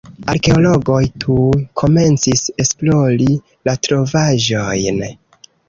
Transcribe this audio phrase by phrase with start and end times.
[0.31, 3.29] Arkeologoj tuj komencis esplori
[3.71, 5.03] la trovaĵojn.